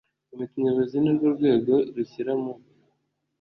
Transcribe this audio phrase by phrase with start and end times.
[0.27, 2.53] komite nyobozi ni rwo rwego rushyira mu